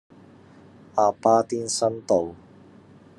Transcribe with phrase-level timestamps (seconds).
[0.95, 2.33] 鴨巴甸新道